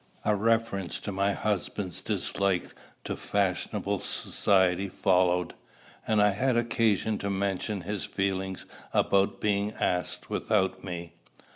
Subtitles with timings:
[0.25, 5.53] A reference to my husband's dislike to fashionable society followed,
[6.07, 8.57] and I had occasion to mention his feeling
[8.93, 11.13] about being asked without me.